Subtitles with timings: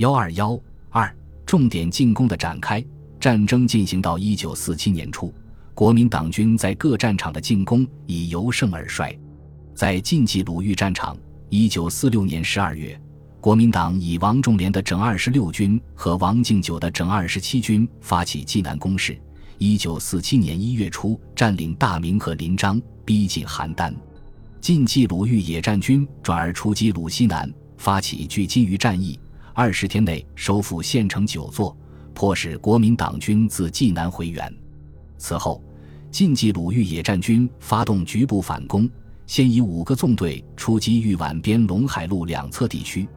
[0.00, 0.58] 幺二幺
[0.88, 1.14] 二，
[1.44, 2.82] 重点进攻的展开。
[3.20, 5.30] 战争进行到一九四七年初，
[5.74, 9.14] 国民党军在各战场的进攻已由盛而衰。
[9.74, 11.14] 在晋冀鲁豫战场，
[11.50, 12.98] 一九四六年十二月，
[13.42, 19.20] 国民党以王仲廉的整二十六军和王敬久的整二十七军发起济南攻势。
[19.58, 23.92] 一九四七年一月初，占领大名和临漳，逼近邯郸。
[24.62, 29.20] 晋冀鲁豫野战军转而出击鲁西南，发起聚金鱼战役，
[29.54, 31.76] 二十天内收复县城九座。
[32.12, 34.52] 迫使国民党军自济南回援。
[35.16, 35.62] 此后，
[36.10, 38.90] 晋冀鲁豫野战军发动局部反攻，
[39.26, 43.08] 先以五个纵队出击豫皖边陇海路两侧地区，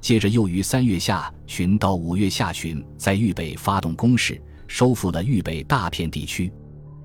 [0.00, 6.52] 接着又于三月下旬到五月下旬在豫北发动攻势，收复了豫北大片地区。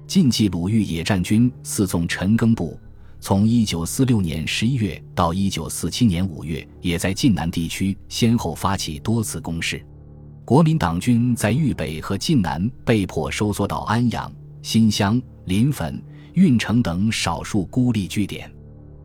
[0.05, 2.80] 晋冀鲁豫野战军四纵陈赓部，
[3.20, 9.84] 从一九四六年十一月到一九四七年五月，也在晋南地区先后发起多次攻势。
[10.45, 16.01] 国民党军在豫北和晋南被迫收缩到安阳、新乡、临汾、
[16.34, 18.49] 运城等少数孤立据点。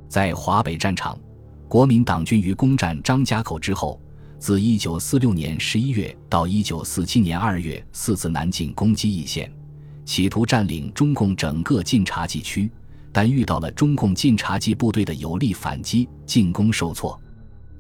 [0.09, 1.19] 在华北战场，
[1.67, 4.01] 国民党军于攻占张家口之后，
[4.39, 9.51] 自1946年11月到1947年2月四次南进攻击易县，
[10.05, 12.71] 企图占领中共整个晋察冀区，
[13.13, 17.21] 但遇到了中共晋察冀部队的有力反击，进攻受挫。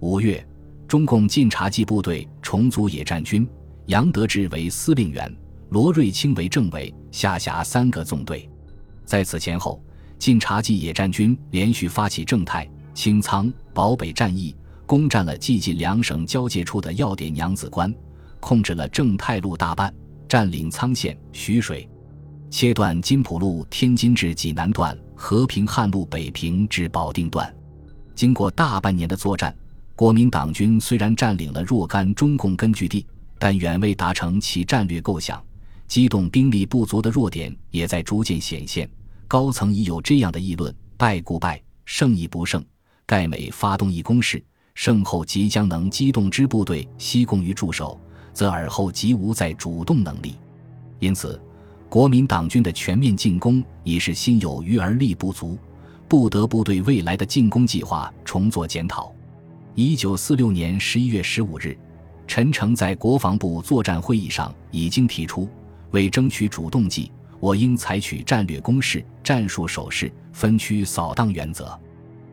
[0.00, 0.46] 五月。
[0.88, 3.48] 中共晋察冀部队重组野战军，
[3.86, 5.34] 杨得志为司令员，
[5.70, 8.46] 罗瑞卿为政委，下辖三个纵队。
[9.06, 9.82] 在此前后，
[10.18, 17.90] 晋察冀野战军连续发起正太、清仓、保北战役，攻占了冀晋两省交界处的要点娘子关，
[18.38, 19.94] 控制了正太路大半，
[20.28, 21.88] 占领沧县、徐水，
[22.52, 27.52] 切断金浦路天津至济南段、和平汉路北平至保定段。
[28.14, 29.56] 经过大半年的作战。
[29.96, 33.06] 国民党军虽然占领了若干中共根据地，
[33.38, 35.42] 但远未达成其战略构想，
[35.86, 38.88] 机动兵力不足的弱点也在逐渐显现。
[39.26, 42.62] 高层已有这样的议论：败故败，胜亦不胜。
[43.06, 44.42] 盖每发动一攻势，
[44.74, 47.98] 胜后即将能机动之部队西攻于驻守，
[48.34, 50.36] 则尔后即无再主动能力。
[50.98, 51.40] 因此，
[51.92, 55.58] 国民党军的全面进攻已是心有余而力不足，
[56.08, 59.14] 不得不对未来的进攻计划重做检讨。
[59.74, 61.76] 一九四六年十一月十五日，
[62.26, 65.46] 陈诚在国防部作战会议上已经提出，
[65.90, 71.78] 为争取主动计，我应采取战略攻势、战术守势、分区扫荡原则，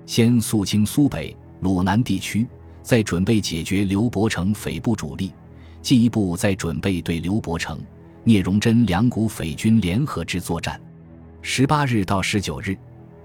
[0.05, 2.47] 先肃清苏北、鲁南地区，
[2.81, 5.33] 再准备解决刘伯承匪部主力，
[5.81, 7.77] 进一步再准备对刘伯承、
[8.23, 10.79] 聂荣臻两股匪军联合之作战。
[11.41, 12.77] 十八日到十九日，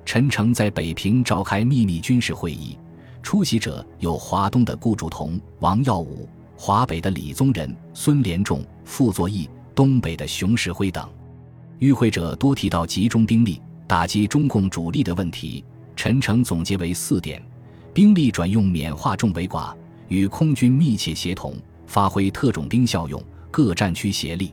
[0.04, 2.78] 陈诚在北平召开秘密军事会议。
[3.22, 11.08] 出席者有华东的顾祝同、王耀武，华北的李宗仁、孙连仲、傅作义，东北的熊式辉等。
[11.78, 15.64] 与会者多提到集中兵力打击中共主力的问题。
[15.96, 17.42] 陈诚总结为四点：
[17.92, 19.74] 兵力转用缅化重为寡，
[20.08, 21.56] 与空军密切协同，
[21.86, 24.52] 发挥特种兵效用，各战区协力。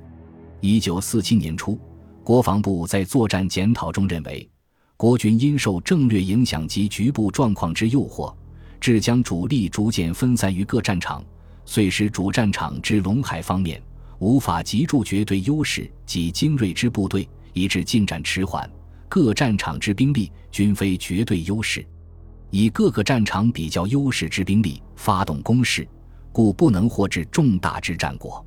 [0.61, 1.75] 一九四七年初，
[2.23, 4.47] 国防部在作战检讨中认为，
[4.95, 8.31] 国军因受政略影响及局部状况之诱惑。
[8.79, 11.23] 致将主力逐渐分散于各战场，
[11.65, 13.81] 遂使主战场之陇海方面
[14.19, 18.69] 无法集住绝对优势及精锐之部队，以致进展迟缓。
[19.09, 21.83] 各战场之兵力均非绝对优势，
[22.51, 25.87] 以各个战场比较优势之兵力发动攻势，
[26.31, 28.45] 故不能获致重大之战果。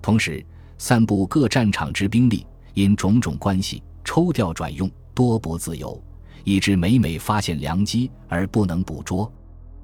[0.00, 0.44] 同时，
[0.78, 6.00] 散布各战场之兵力因种种关系抽调转用，多不自由，
[6.44, 9.30] 以致每每发现良机而不能捕捉。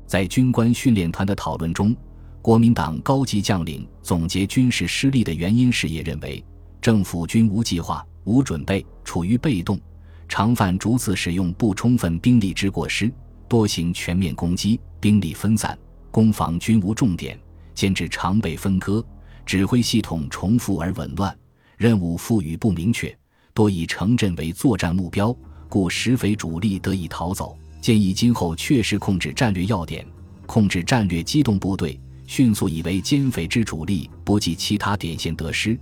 [0.07, 1.95] 在军官训练团的讨论中，
[2.41, 6.43] 国民党高级将领总结军事失利的原因时，也认为
[6.81, 9.81] 政府军无计划、无准备，处于被动，
[10.29, 13.13] 常犯逐次使用不充分兵力之过失，
[13.49, 15.77] 多行全面攻击，兵力分散，
[16.11, 17.39] 攻防均无重点，
[17.75, 19.05] 兼至常被分割，
[19.45, 21.37] 指挥系统重复而紊乱，
[21.77, 23.17] 任务赋予不明确，
[23.53, 25.37] 多以城镇为作战目标，
[25.69, 27.57] 故实匪主力得以逃走。
[27.81, 30.07] 建议今后确实控制战略要点，
[30.47, 35.79] 控制战略机动部队，迅速以为歼匪之主力，不计其他点线得失。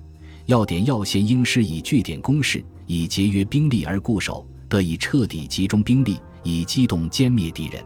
[0.46, 7.81] 要点要线应施以据点攻势，以节约兵力而固守，得以彻底集中兵力，以机动歼灭敌人。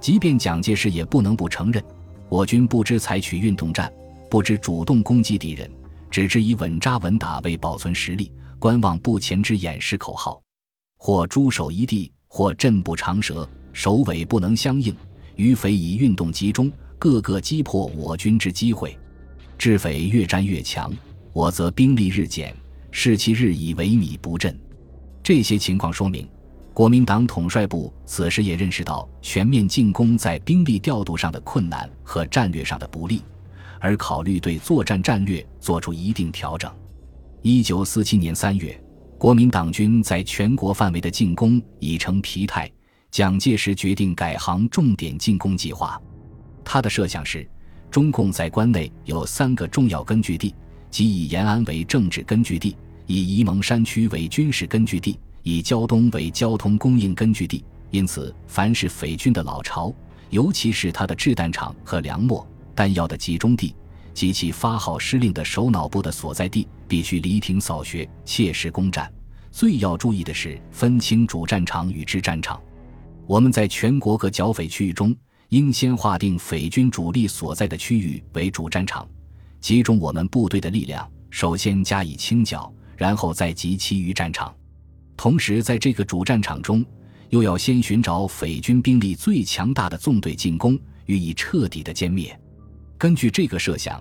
[0.00, 1.84] 即便蒋介石也不能不承认，
[2.30, 3.92] 我军不知采取运动战，
[4.32, 5.70] 不知主动攻击敌人，
[6.10, 10.40] 只知以稳扎稳打为保存实力、观望不前之掩饰口号，
[10.96, 12.10] 或驻守一地。
[12.28, 14.96] 或阵不长蛇，首尾不能相应，
[15.36, 18.98] 余匪以运动集中，各个击破我军之机会。
[19.58, 20.90] 智匪越战越强，
[21.34, 22.56] 我则兵力日减，
[22.90, 24.58] 士气日益萎靡不振。
[25.22, 26.26] 这些情况说明，
[26.72, 33.20] 国民党统帅部此时也认识到全面进攻在兵力调度上的困难和战略上的不利，
[33.82, 36.72] 而考虑对作战战略做出一定调整。
[37.42, 38.80] 一九四七年三月，
[39.18, 42.70] 国民党军在全国范围的进攻已成疲态，
[43.10, 46.00] 蒋介石决定改行重点进攻计划。
[46.64, 47.44] 他的设想是，
[47.90, 50.54] 中共在关内有三个重要根据地，
[50.88, 52.76] 即以延安为政治根据地。
[53.08, 59.92] 以沂蒙山区为军事根据地，以胶东为交通供应根据地，因此，凡是匪军的老巢，
[60.30, 63.74] 尤其是他的制弹厂和粮秣、弹药的集中地
[64.14, 69.12] 及其发号施令的首脑部的所在地，必须离庭扫穴，切实攻占。
[69.50, 72.60] 最要注意的是，分清主战场与支战场。
[73.26, 75.14] 我们在全国各剿匪区域中，
[75.48, 79.08] 应先划定匪军主力所在的区域为主战场，
[79.60, 82.72] 集中我们部队的力量，首先加以清剿。
[82.94, 84.54] 然后再集其余战场，
[85.16, 86.84] 同时在这个主战场中，
[87.30, 92.38] 又要先寻找匪军兵力最强大的纵队进攻，予以彻底的歼灭。
[93.02, 94.00] 根据这个设想，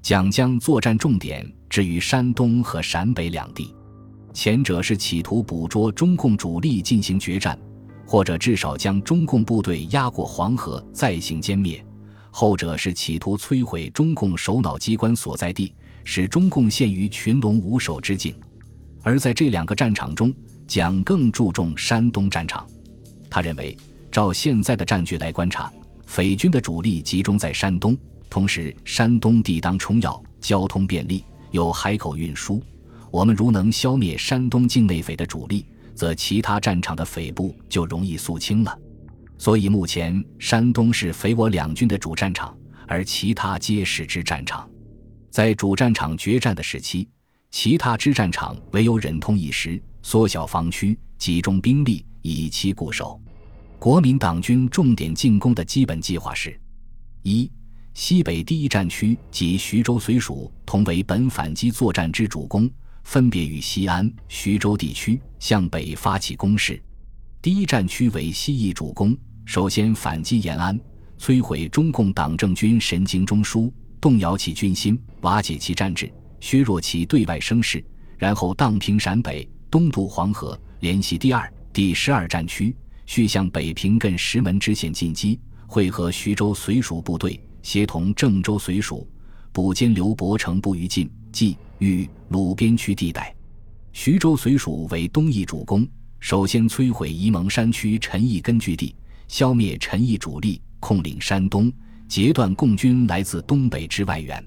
[0.00, 3.74] 蒋将作战重点置于山东和陕北两地，
[4.32, 7.58] 前者是企图捕捉中共主力进行决战，
[8.06, 11.80] 或者至少将中共部队压过黄河再行歼灭；
[12.30, 15.74] 后者是企图摧毁中共首脑机关所在地。
[16.04, 18.32] 使中共陷于群龙无首之境，
[19.02, 20.32] 而在这两个战场中，
[20.68, 22.64] 蒋更注重山东战场。
[23.28, 23.76] 他认为，
[24.08, 25.68] 照现在的战局来观察，
[26.06, 32.62] 匪军的主力集中在山东，同时山东地当冲要，交通便利，有海口运输。
[33.10, 35.64] 我们如能消灭山东境内匪的主力，
[35.94, 38.78] 则其他战场的匪部就容易肃清了。
[39.38, 42.56] 所以目前山东是匪我两军的主战场，
[42.86, 44.68] 而其他皆是支战场。
[45.30, 47.08] 在主战场决战的时期，
[47.50, 53.20] 其他支战场唯有忍痛一时，缩小防区，集中兵力，以期固守。
[53.78, 56.58] 国民党军重点进攻的基本计划是：
[57.22, 57.50] 一、
[57.96, 62.70] 西北第一战区及徐州绥署同为本反击作战之主攻，
[63.04, 66.78] 分别与西安、徐州地区向北发起攻势。
[67.40, 69.16] 第一战区为西翼主攻，
[69.46, 70.78] 首先反击延安，
[71.18, 73.72] 摧毁中共党政军神经中枢。
[73.98, 77.82] 动摇其军心，瓦解其战志，削弱其对外声势，
[78.18, 82.76] 然后荡平陕北，东渡黄河，联系第二、第十二战区，
[83.06, 89.04] 续向北平艮石门支线进击，会合徐州绥署部队，协同郑州绥署，
[89.50, 93.34] 捕歼刘伯承部于晋、冀、豫、鲁边区地带。
[93.92, 95.84] 徐州绥署为东翼主攻，
[96.20, 98.94] 首先摧毁沂蒙山区陈毅根据地，
[99.26, 101.72] 消灭陈毅主力，控领山东。
[102.06, 104.40] 截断共军来自东北之外援，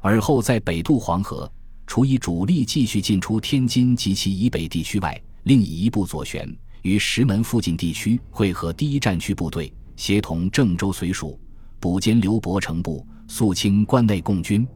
[0.00, 1.52] 而后在北渡黄河，
[1.86, 6.50] 除以主力继续进出天津及其以北地区外，另以一部左旋
[6.80, 11.38] 于石门附近地区会合第一战区部队，协同郑州绥署
[11.86, 14.66] 补歼刘伯承部，肃清关内共军。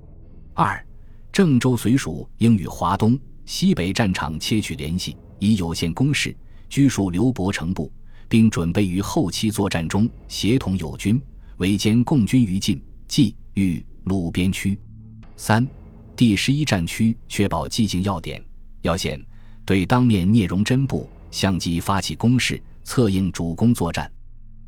[0.54, 0.80] 二，
[1.32, 6.32] 郑州绥署应与华东、西北战场切取联系，以有限攻势
[6.68, 7.92] 拘束刘伯承部，
[8.28, 11.20] 并准备于后期作战中协同友军。
[11.56, 14.78] 围歼共军于晋、冀、豫、鲁边区。
[15.34, 15.66] 三、
[16.14, 18.40] 第十一战区确保寂静要点、
[18.82, 19.20] 要线，
[19.64, 24.08] 对当面聂荣臻部相继发起攻势，策应主攻作战。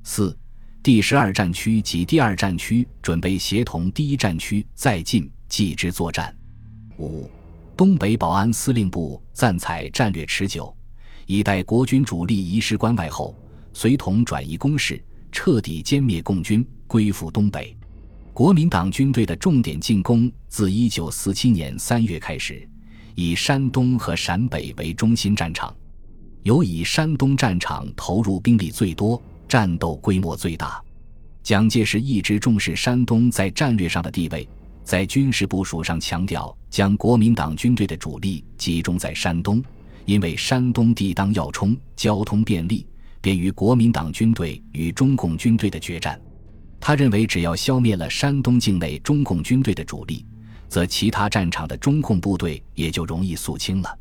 [0.02, 0.36] 四、
[0.82, 6.34] 第十二战区及第二战区准备协同第一战区再进继之作战。
[6.98, 7.30] 五、
[7.76, 10.74] 东北保安司令部暂采战略持久，
[11.26, 13.32] 以待国军主力移师关外后，
[13.72, 16.66] 随同转移攻势，彻底歼灭共军。
[16.88, 17.74] 归附东北，
[18.34, 22.68] 国民党军队的重点进攻自一九四七年三月开始，
[23.14, 25.74] 以山东和陕北为中心战场，
[26.42, 30.82] 尤以山东战场投入兵力最多，战斗规模最大。
[31.42, 34.48] 蒋介石一直重视山东在战略上的地位，
[34.84, 39.62] 在军事部署上强调将国民党军队的主力集中在山东，
[40.04, 42.86] 因为山东地当要冲，交通便利，
[43.20, 46.20] 便于国民党军队与中共军队的决战。
[46.78, 50.24] 他认为，只要消灭了山东境内中共军队的主力，
[50.68, 53.98] 则其他战场的中共部队也就容易肃清了。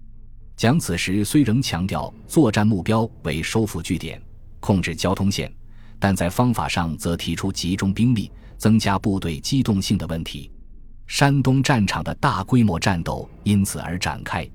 [0.55, 4.21] 蒋此时虽仍强调作战目标为收复据点、
[4.61, 5.53] 控制交通线，
[5.99, 10.49] 但在方法上则提出集中兵力、增加部队机动性的问题。
[11.07, 14.49] 山东战场的大规模战斗因此而展开。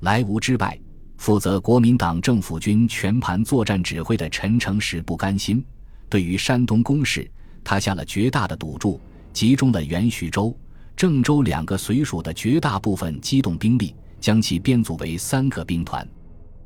[0.00, 0.76] 来无之败，
[1.16, 5.64] 负责国民党政府军全盘作战指挥的陈诚实不甘心，
[6.08, 7.30] 对于山东攻势。
[7.62, 9.00] 他下了绝大的赌注，
[9.32, 10.52] 集中了原徐州、
[10.96, 16.04] 郑州两个绥署的绝大部分机动兵力，将其编组为三个兵团。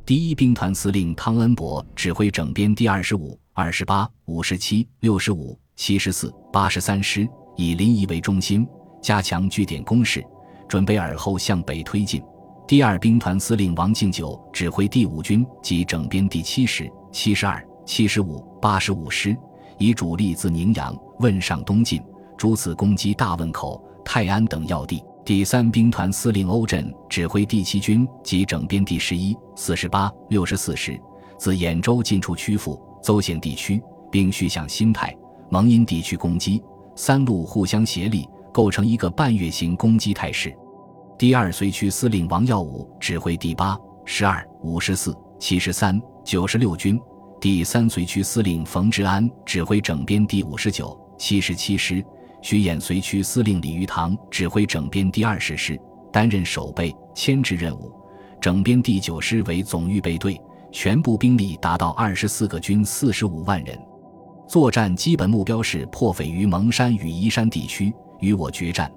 [0.07, 8.65] 第一兵团司令汤恩伯指挥整编第二十五、二十八、五十七、六十五、七十四、八十三师，以临沂为中心，
[9.03, 10.25] 加强据点攻势，
[10.69, 12.23] 准备尔后向北推进。
[12.69, 19.37] 第二兵团司令王敬久指挥第五军及整编第七十、七十二、七十五、八十五师，
[19.77, 22.01] 以主力自宁阳、汶上东进，
[22.39, 25.03] 逐次攻击大汶口、泰安等要地。
[25.27, 30.97] 第三兵团司令欧震指挥第七军及整编第十一、四十八、六十四师，
[31.37, 35.13] 自兖州进出曲阜、邹县地区，并续向新泰、
[35.51, 36.63] 蒙阴地区攻击。
[36.95, 40.57] 三路互相协力，构成一个半月形攻击态势。
[41.19, 46.97] 第二绥区司令王耀武指挥第八、十二、五十四、七十三、九十六军；
[47.41, 52.01] 第三绥区司令冯治安指挥整编第五十九、七十七师；
[52.43, 55.79] 徐兖绥区司令李玉堂指挥整编第二十师，
[56.13, 57.93] 担任守备牵制任务。
[58.41, 60.41] 整编第九师为总预备队，
[60.71, 63.79] 全部兵力达到二十四个军四十五万人。
[64.49, 68.91] 作战基本目标是破匪于蒙山与宜山地区，与我决战。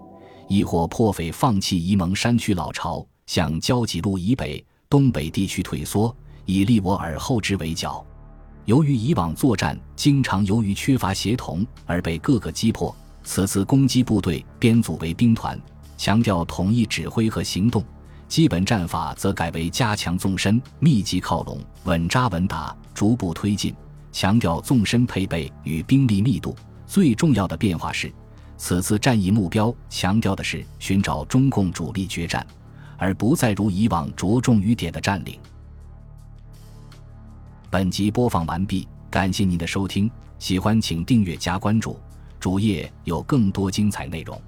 [0.48, 6.16] 亦或破匪放弃沂蒙山区老巢，向交济路以北、东北地区退缩，
[6.46, 8.06] 以立我尔后之围剿。
[8.66, 15.60] 由于以往作战经常由于缺乏协同而被各个击破，此次攻击部队编组为兵团，
[15.98, 17.84] 强调统一指挥和行动。
[18.28, 23.76] 基本战法则改为加强纵深、密集靠拢、稳扎稳打、逐步推进，
[24.12, 26.56] 强调纵深配备与兵力密度。
[26.86, 28.12] 最重要的变化是。
[28.56, 32.46] 此次战役目标强调的是寻找中共主力决战，
[32.98, 35.40] 而不再如以往着重于点的占领。
[37.70, 41.98] 本集播放完毕，感谢您的收听，喜欢请订阅加关注，
[42.40, 44.42] 主页有更多精彩内容。